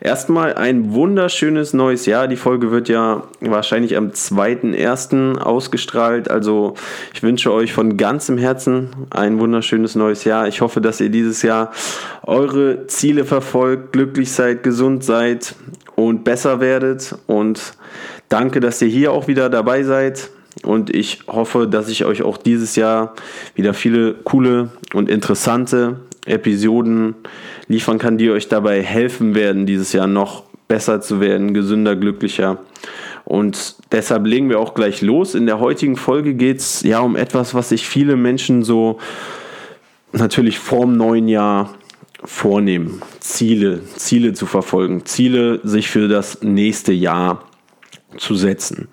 [0.00, 2.28] Erstmal ein wunderschönes neues Jahr.
[2.28, 5.38] Die Folge wird ja wahrscheinlich am 2.1.
[5.38, 6.30] ausgestrahlt.
[6.30, 6.74] Also
[7.12, 10.48] ich wünsche euch von ganzem Herzen ein wunderschönes neues Jahr.
[10.48, 11.72] Ich hoffe, dass ihr dieses Jahr
[12.22, 15.54] eure Ziele verfolgt, glücklich seid, gesund seid
[15.96, 17.16] und besser werdet.
[17.26, 17.74] Und
[18.28, 20.30] danke, dass ihr hier auch wieder dabei seid.
[20.62, 23.14] Und ich hoffe, dass ich euch auch dieses Jahr
[23.54, 25.96] wieder viele coole und interessante
[26.26, 27.14] Episoden
[27.68, 32.58] liefern kann, die euch dabei helfen werden, dieses Jahr noch besser zu werden, gesünder, glücklicher.
[33.24, 35.34] Und deshalb legen wir auch gleich los.
[35.34, 38.98] In der heutigen Folge geht es ja um etwas, was sich viele Menschen so
[40.12, 41.74] natürlich vorm neuen Jahr
[42.24, 43.02] vornehmen.
[43.20, 47.42] Ziele, Ziele zu verfolgen, Ziele sich für das nächste Jahr
[48.18, 48.88] zu setzen.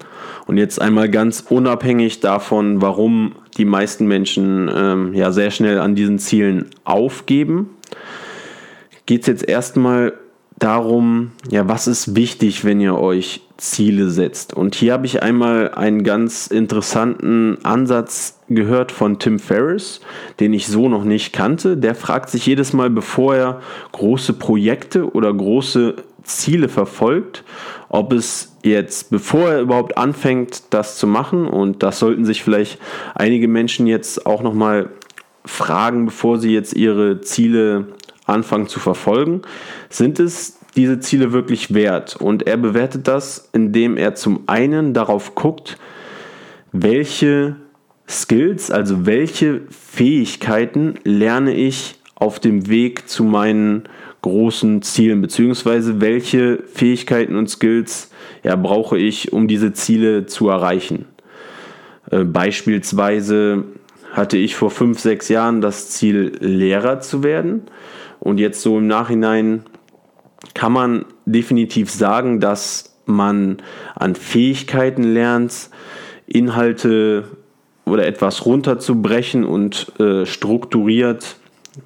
[0.47, 5.95] Und jetzt einmal ganz unabhängig davon, warum die meisten Menschen ähm, ja sehr schnell an
[5.95, 7.69] diesen Zielen aufgeben,
[9.05, 10.14] geht es jetzt erstmal
[10.61, 14.53] darum, ja, was ist wichtig, wenn ihr euch Ziele setzt.
[14.53, 20.02] Und hier habe ich einmal einen ganz interessanten Ansatz gehört von Tim Ferriss,
[20.39, 21.77] den ich so noch nicht kannte.
[21.77, 23.61] Der fragt sich jedes Mal, bevor er
[23.92, 27.44] große Projekte oder große Ziele verfolgt,
[27.89, 32.80] ob es jetzt, bevor er überhaupt anfängt, das zu machen, und das sollten sich vielleicht
[33.16, 34.89] einige Menschen jetzt auch nochmal
[35.45, 37.88] fragen, bevor sie jetzt ihre Ziele
[38.25, 39.42] anfangen zu verfolgen,
[39.89, 42.16] sind es diese Ziele wirklich wert?
[42.16, 45.77] Und er bewertet das, indem er zum einen darauf guckt,
[46.72, 47.58] welche
[48.08, 53.89] Skills, also welche Fähigkeiten lerne ich auf dem Weg zu meinen
[54.21, 58.11] großen Zielen, beziehungsweise welche Fähigkeiten und Skills
[58.43, 61.05] ja, brauche ich, um diese Ziele zu erreichen.
[62.11, 63.64] Äh, beispielsweise
[64.11, 67.64] hatte ich vor fünf, sechs Jahren das Ziel, Lehrer zu werden.
[68.20, 69.64] Und jetzt so im Nachhinein
[70.53, 73.58] kann man definitiv sagen, dass man
[73.95, 75.70] an Fähigkeiten lernt,
[76.27, 77.26] Inhalte
[77.86, 81.38] oder etwas runterzubrechen und äh, strukturiert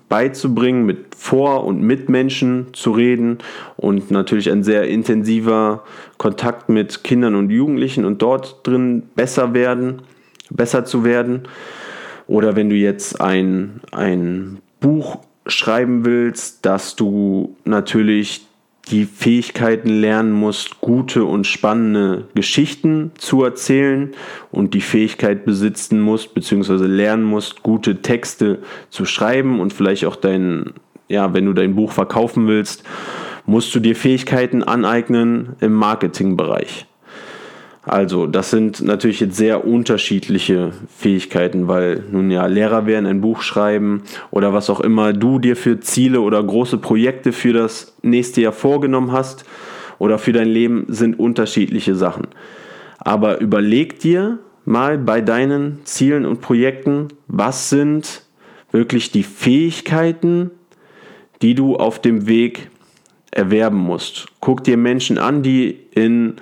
[0.10, 3.38] beizubringen, mit vor und mit Menschen zu reden
[3.78, 5.84] und natürlich ein sehr intensiver
[6.18, 10.02] Kontakt mit Kindern und Jugendlichen und dort drin besser werden,
[10.50, 11.44] besser zu werden.
[12.28, 18.48] Oder wenn du jetzt ein, ein Buch schreiben willst, dass du natürlich
[18.90, 24.14] die Fähigkeiten lernen musst, gute und spannende Geschichten zu erzählen
[24.52, 28.60] und die Fähigkeit besitzen musst, beziehungsweise lernen musst, gute Texte
[28.90, 30.74] zu schreiben und vielleicht auch dein,
[31.08, 32.84] ja, wenn du dein Buch verkaufen willst,
[33.46, 36.88] musst du dir Fähigkeiten aneignen im Marketingbereich.
[37.86, 43.42] Also, das sind natürlich jetzt sehr unterschiedliche Fähigkeiten, weil nun ja Lehrer werden, ein Buch
[43.42, 44.02] schreiben
[44.32, 48.54] oder was auch immer du dir für Ziele oder große Projekte für das nächste Jahr
[48.54, 49.46] vorgenommen hast
[50.00, 52.28] oder für dein Leben sind unterschiedliche Sachen.
[52.98, 58.24] Aber überleg dir mal bei deinen Zielen und Projekten, was sind
[58.72, 60.50] wirklich die Fähigkeiten,
[61.44, 62.72] die du auf dem Weg
[63.30, 64.26] erwerben musst.
[64.40, 66.38] Guck dir Menschen an, die in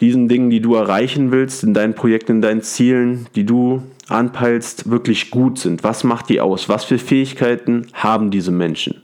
[0.00, 4.90] diesen Dingen, die du erreichen willst, in deinen Projekten, in deinen Zielen, die du anpeilst,
[4.90, 5.84] wirklich gut sind.
[5.84, 6.68] Was macht die aus?
[6.68, 9.02] Was für Fähigkeiten haben diese Menschen?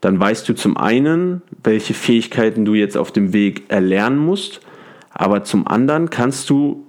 [0.00, 4.60] Dann weißt du zum einen, welche Fähigkeiten du jetzt auf dem Weg erlernen musst,
[5.10, 6.84] aber zum anderen kannst du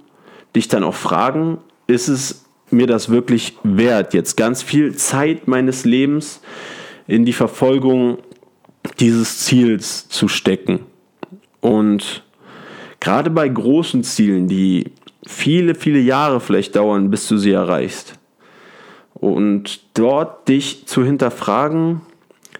[0.56, 5.84] dich dann auch fragen, ist es mir das wirklich wert, jetzt ganz viel Zeit meines
[5.84, 6.40] Lebens
[7.06, 8.18] in die Verfolgung
[8.98, 10.80] dieses Ziels zu stecken?
[11.60, 12.24] Und
[13.04, 14.92] Gerade bei großen Zielen, die
[15.26, 18.18] viele, viele Jahre vielleicht dauern, bis du sie erreichst.
[19.12, 22.00] Und dort dich zu hinterfragen,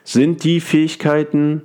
[0.04, 1.62] sind die Fähigkeiten,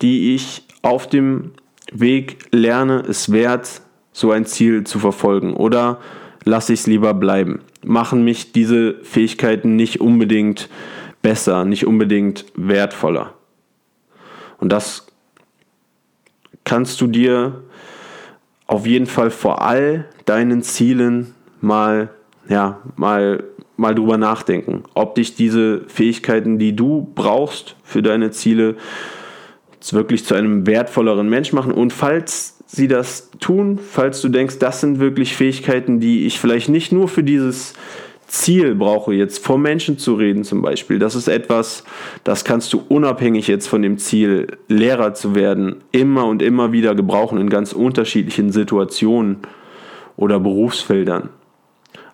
[0.00, 1.54] die ich auf dem
[1.90, 3.82] Weg lerne, es wert,
[4.12, 5.52] so ein Ziel zu verfolgen?
[5.52, 5.98] Oder
[6.44, 7.62] lasse ich es lieber bleiben?
[7.84, 10.68] Machen mich diese Fähigkeiten nicht unbedingt
[11.20, 13.34] besser, nicht unbedingt wertvoller?
[14.58, 15.08] Und das
[16.62, 17.64] kannst du dir
[18.66, 22.10] auf jeden Fall vor all deinen Zielen mal,
[22.48, 23.44] ja, mal,
[23.76, 28.76] mal drüber nachdenken, ob dich diese Fähigkeiten, die du brauchst für deine Ziele,
[29.90, 31.72] wirklich zu einem wertvolleren Mensch machen.
[31.72, 36.70] Und falls sie das tun, falls du denkst, das sind wirklich Fähigkeiten, die ich vielleicht
[36.70, 37.74] nicht nur für dieses
[38.34, 40.98] Ziel brauche, jetzt vor Menschen zu reden zum Beispiel.
[40.98, 41.84] Das ist etwas,
[42.24, 46.96] das kannst du unabhängig jetzt von dem Ziel, Lehrer zu werden, immer und immer wieder
[46.96, 49.38] gebrauchen in ganz unterschiedlichen Situationen
[50.16, 51.28] oder Berufsfeldern.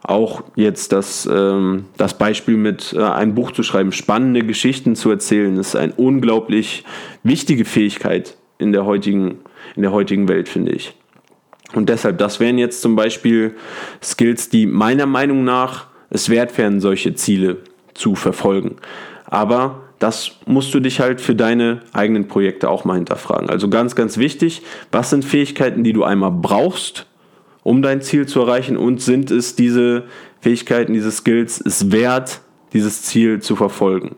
[0.03, 5.11] Auch jetzt das, ähm, das Beispiel mit äh, ein Buch zu schreiben, spannende Geschichten zu
[5.11, 6.85] erzählen, ist eine unglaublich
[7.23, 9.39] wichtige Fähigkeit in der heutigen,
[9.75, 10.95] in der heutigen Welt, finde ich.
[11.73, 13.55] Und deshalb, das wären jetzt zum Beispiel
[14.03, 17.59] Skills, die meiner Meinung nach es wert wären, solche Ziele
[17.95, 18.77] zu verfolgen.
[19.27, 23.49] Aber das musst du dich halt für deine eigenen Projekte auch mal hinterfragen.
[23.51, 27.07] Also ganz, ganz wichtig, was sind Fähigkeiten, die du einmal brauchst,
[27.63, 30.05] um dein Ziel zu erreichen und sind es diese
[30.41, 32.41] Fähigkeiten, diese Skills es wert,
[32.73, 34.17] dieses Ziel zu verfolgen.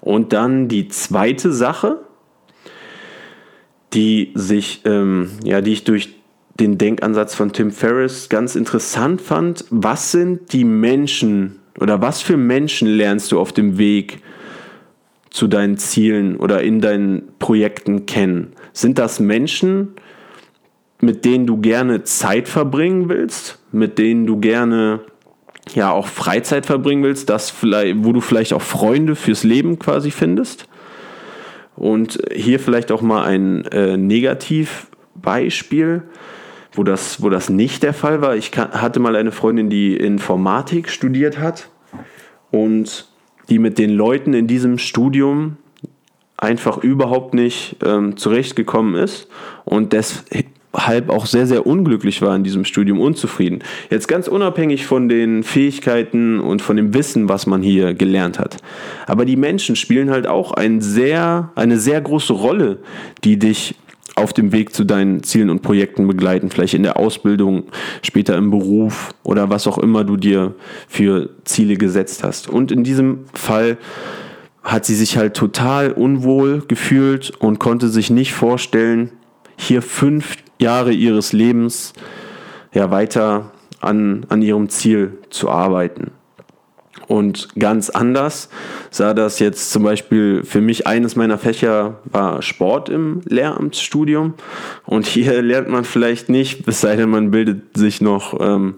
[0.00, 1.98] Und dann die zweite Sache,
[3.92, 6.19] die sich, ähm, ja, die ich durch
[6.58, 9.64] den Denkansatz von Tim Ferriss ganz interessant fand.
[9.70, 14.20] Was sind die Menschen oder was für Menschen lernst du auf dem Weg
[15.30, 18.52] zu deinen Zielen oder in deinen Projekten kennen?
[18.72, 19.94] Sind das Menschen,
[21.00, 25.00] mit denen du gerne Zeit verbringen willst, mit denen du gerne
[25.74, 30.10] ja auch Freizeit verbringen willst, das vielleicht, wo du vielleicht auch Freunde fürs Leben quasi
[30.10, 30.66] findest?
[31.76, 36.02] Und hier vielleicht auch mal ein äh, Negativbeispiel
[36.80, 38.36] wo das, wo das nicht der Fall war.
[38.36, 41.68] Ich hatte mal eine Freundin, die Informatik studiert hat
[42.50, 43.06] und
[43.50, 45.58] die mit den Leuten in diesem Studium
[46.38, 49.28] einfach überhaupt nicht ähm, zurechtgekommen ist
[49.66, 53.58] und deshalb auch sehr, sehr unglücklich war in diesem Studium, unzufrieden.
[53.90, 58.56] Jetzt ganz unabhängig von den Fähigkeiten und von dem Wissen, was man hier gelernt hat.
[59.06, 62.78] Aber die Menschen spielen halt auch ein sehr, eine sehr große Rolle,
[63.22, 63.74] die dich
[64.16, 67.64] auf dem Weg zu deinen Zielen und Projekten begleiten, vielleicht in der Ausbildung,
[68.02, 70.54] später im Beruf oder was auch immer du dir
[70.88, 72.48] für Ziele gesetzt hast.
[72.48, 73.78] Und in diesem Fall
[74.62, 79.12] hat sie sich halt total unwohl gefühlt und konnte sich nicht vorstellen,
[79.56, 81.92] hier fünf Jahre ihres Lebens
[82.72, 86.12] ja weiter an, an ihrem Ziel zu arbeiten.
[87.06, 88.48] Und ganz anders
[88.90, 94.34] sah das jetzt zum Beispiel für mich, eines meiner Fächer war Sport im Lehramtsstudium.
[94.86, 98.74] Und hier lernt man vielleicht nicht, es sei denn, man bildet sich noch ähm,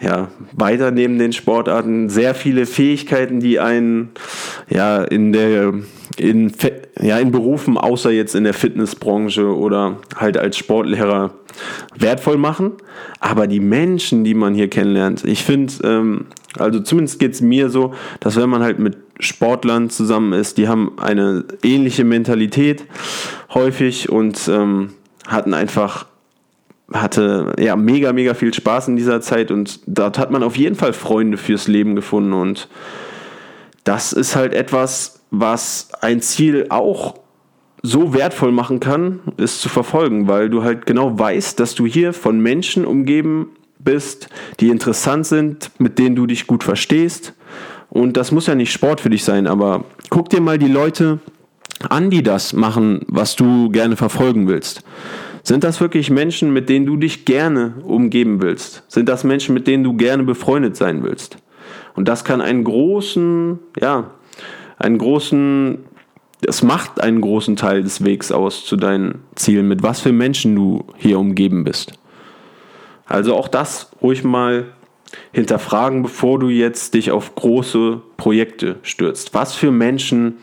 [0.00, 4.10] ja, weiter neben den Sportarten, sehr viele Fähigkeiten, die einen
[4.68, 5.74] ja, in der
[6.16, 6.52] in,
[7.00, 11.32] ja, in Berufen, außer jetzt in der Fitnessbranche oder halt als Sportlehrer
[11.96, 12.72] wertvoll machen.
[13.20, 16.26] Aber die Menschen, die man hier kennenlernt, ich finde, ähm,
[16.58, 20.68] also zumindest geht es mir so, dass wenn man halt mit Sportlern zusammen ist, die
[20.68, 22.84] haben eine ähnliche Mentalität
[23.52, 24.90] häufig und ähm,
[25.26, 26.06] hatten einfach
[26.94, 30.76] hatte ja mega, mega viel Spaß in dieser Zeit und dort hat man auf jeden
[30.76, 32.68] Fall Freunde fürs Leben gefunden und
[33.82, 37.16] das ist halt etwas, was ein Ziel auch
[37.82, 42.14] so wertvoll machen kann, ist zu verfolgen, weil du halt genau weißt, dass du hier
[42.14, 44.30] von Menschen umgeben bist,
[44.60, 47.34] die interessant sind, mit denen du dich gut verstehst.
[47.90, 51.18] Und das muss ja nicht Sport für dich sein, aber guck dir mal die Leute
[51.90, 54.82] an, die das machen, was du gerne verfolgen willst.
[55.44, 58.82] Sind das wirklich Menschen, mit denen du dich gerne umgeben willst?
[58.88, 61.36] Sind das Menschen, mit denen du gerne befreundet sein willst?
[61.94, 64.10] Und das kann einen großen, ja,
[64.78, 65.84] einen großen,
[66.46, 70.56] es macht einen großen Teil des Wegs aus zu deinen Zielen, mit was für Menschen
[70.56, 71.92] du hier umgeben bist.
[73.04, 74.72] Also auch das ruhig mal
[75.32, 79.34] hinterfragen, bevor du jetzt dich auf große Projekte stürzt.
[79.34, 80.38] Was für Menschen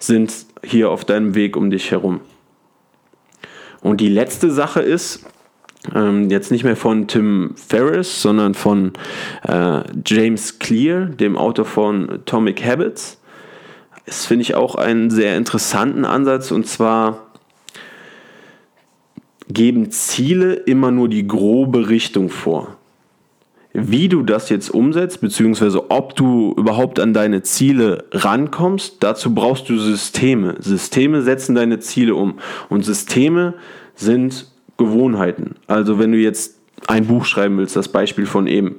[0.00, 2.20] sind hier auf deinem Weg um dich herum?
[3.82, 5.26] Und die letzte Sache ist,
[5.94, 8.92] ähm, jetzt nicht mehr von Tim Ferriss, sondern von
[9.46, 13.20] äh, James Clear, dem Autor von Atomic Habits.
[14.06, 17.26] Das finde ich auch einen sehr interessanten Ansatz und zwar
[19.48, 22.76] geben Ziele immer nur die grobe Richtung vor.
[23.74, 29.68] Wie du das jetzt umsetzt, beziehungsweise ob du überhaupt an deine Ziele rankommst, dazu brauchst
[29.70, 30.56] du Systeme.
[30.58, 32.38] Systeme setzen deine Ziele um.
[32.68, 33.54] Und Systeme
[33.94, 35.56] sind Gewohnheiten.
[35.66, 38.76] Also wenn du jetzt ein Buch schreiben willst, das Beispiel von eben,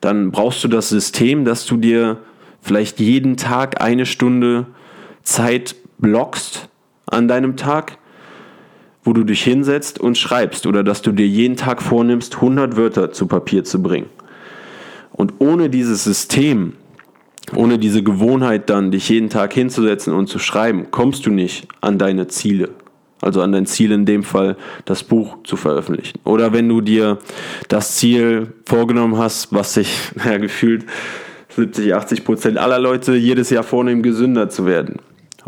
[0.00, 2.18] dann brauchst du das System, dass du dir
[2.62, 4.66] vielleicht jeden Tag eine Stunde
[5.22, 6.68] Zeit blockst
[7.06, 7.98] an deinem Tag,
[9.04, 13.12] wo du dich hinsetzt und schreibst oder dass du dir jeden Tag vornimmst, 100 Wörter
[13.12, 14.06] zu Papier zu bringen.
[15.12, 16.74] Und ohne dieses System
[17.56, 21.98] Ohne diese Gewohnheit dann, dich jeden Tag hinzusetzen und zu schreiben, kommst du nicht an
[21.98, 22.68] deine Ziele.
[23.20, 26.18] Also an dein Ziel in dem Fall, das Buch zu veröffentlichen.
[26.24, 27.18] Oder wenn du dir
[27.68, 30.86] das Ziel vorgenommen hast, was sich naja, gefühlt
[31.50, 34.96] 70, 80 Prozent aller Leute jedes Jahr vornehmen, gesünder zu werden.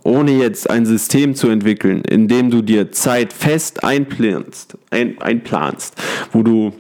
[0.02, 5.94] Ohne jetzt ein System zu entwickeln, in dem du dir Zeit fest einplanst, ein, einplanst
[6.32, 6.72] wo du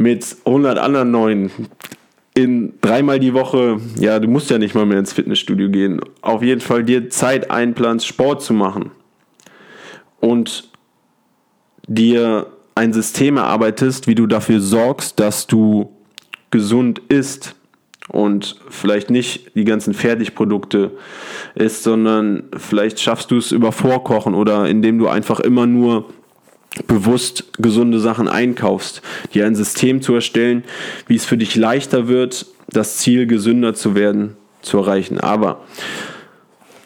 [0.00, 1.50] mit 100 anderen neuen
[2.32, 6.42] in dreimal die Woche, ja, du musst ja nicht mal mehr ins Fitnessstudio gehen, auf
[6.42, 8.92] jeden Fall dir Zeit einplanst, Sport zu machen
[10.20, 10.70] und
[11.86, 15.90] dir ein System erarbeitest, wie du dafür sorgst, dass du
[16.50, 17.54] gesund isst
[18.08, 20.92] und vielleicht nicht die ganzen Fertigprodukte
[21.54, 26.06] isst, sondern vielleicht schaffst du es über Vorkochen oder indem du einfach immer nur
[26.86, 29.02] bewusst gesunde Sachen einkaufst,
[29.34, 30.64] dir ein System zu erstellen,
[31.06, 35.18] wie es für dich leichter wird, das Ziel gesünder zu werden, zu erreichen.
[35.18, 35.62] Aber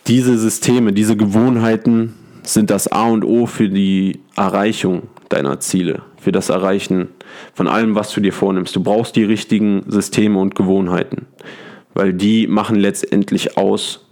[0.07, 6.33] diese Systeme, diese Gewohnheiten sind das A und O für die Erreichung deiner Ziele, für
[6.33, 7.09] das Erreichen
[7.55, 8.77] von allem, was du dir vornimmst.
[8.77, 11.27] Du brauchst die richtigen Systeme und Gewohnheiten,
[11.95, 14.07] weil die machen letztendlich aus,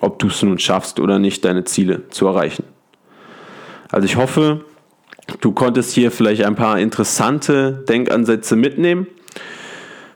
[0.00, 2.64] ob du es nun schaffst oder nicht, deine Ziele zu erreichen.
[3.90, 4.64] Also ich hoffe,
[5.40, 9.06] du konntest hier vielleicht ein paar interessante Denkansätze mitnehmen.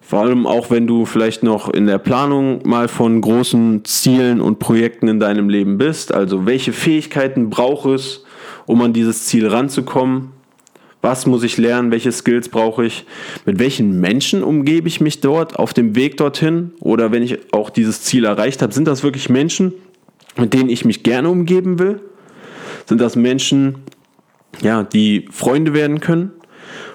[0.00, 4.60] Vor allem auch, wenn du vielleicht noch in der Planung mal von großen Zielen und
[4.60, 6.14] Projekten in deinem Leben bist.
[6.14, 8.25] Also welche Fähigkeiten braucht es,
[8.66, 10.30] um an dieses Ziel ranzukommen?
[11.02, 11.90] Was muss ich lernen?
[11.90, 13.04] Welche Skills brauche ich?
[13.46, 16.72] Mit welchen Menschen umgebe ich mich dort auf dem Weg dorthin?
[16.80, 19.72] Oder wenn ich auch dieses Ziel erreicht habe, sind das wirklich Menschen,
[20.36, 22.00] mit denen ich mich gerne umgeben will?
[22.86, 23.76] Sind das Menschen,
[24.60, 26.32] ja, die Freunde werden können?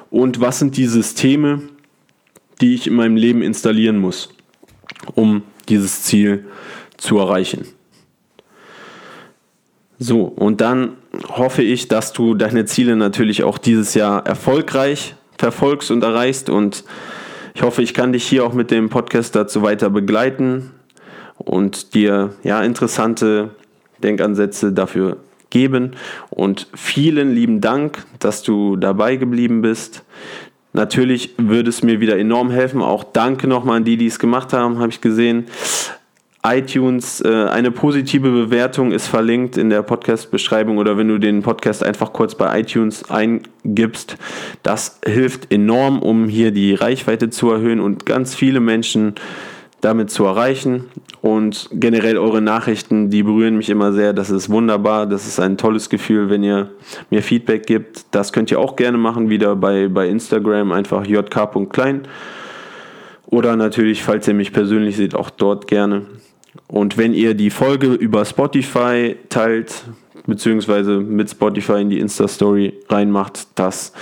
[0.10, 1.62] Und was sind die Systeme,
[2.62, 4.30] die ich in meinem Leben installieren muss,
[5.15, 6.46] um dieses Ziel
[6.98, 7.65] zu erreichen.
[9.98, 15.91] So, und dann hoffe ich, dass du deine Ziele natürlich auch dieses Jahr erfolgreich verfolgst
[15.91, 16.50] und erreichst.
[16.50, 16.84] Und
[17.53, 20.72] ich hoffe, ich kann dich hier auch mit dem Podcast dazu weiter begleiten
[21.38, 23.51] und dir ja interessante
[24.03, 25.18] Denkansätze dafür
[25.51, 25.91] geben.
[26.31, 30.03] Und vielen lieben Dank, dass du dabei geblieben bist.
[30.74, 32.81] Natürlich würde es mir wieder enorm helfen.
[32.81, 35.46] Auch danke nochmal an die, die es gemacht haben, habe ich gesehen.
[36.43, 41.84] iTunes, äh, eine positive Bewertung ist verlinkt in der Podcast-Beschreibung oder wenn du den Podcast
[41.84, 44.17] einfach kurz bei iTunes eingibst.
[44.63, 49.15] Das hilft enorm, um hier die Reichweite zu erhöhen und ganz viele Menschen
[49.82, 50.86] damit zu erreichen.
[51.22, 54.14] Und generell eure Nachrichten, die berühren mich immer sehr.
[54.14, 55.06] Das ist wunderbar.
[55.06, 56.72] Das ist ein tolles Gefühl, wenn ihr
[57.10, 58.06] mir Feedback gibt.
[58.12, 62.08] Das könnt ihr auch gerne machen, wieder bei, bei Instagram, einfach jk.klein.
[63.28, 66.04] Oder natürlich, falls ihr mich persönlich seht, auch dort gerne.
[66.68, 69.84] Und wenn ihr die Folge über Spotify teilt,
[70.26, 73.94] beziehungsweise mit Spotify in die Insta-Story reinmacht, das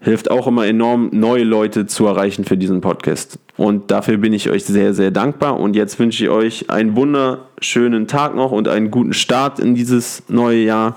[0.00, 3.38] hilft auch immer enorm, neue Leute zu erreichen für diesen Podcast.
[3.56, 5.58] Und dafür bin ich euch sehr, sehr dankbar.
[5.58, 10.22] Und jetzt wünsche ich euch einen wunderschönen Tag noch und einen guten Start in dieses
[10.28, 10.96] neue Jahr.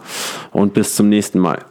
[0.52, 1.66] Und bis zum nächsten Mal.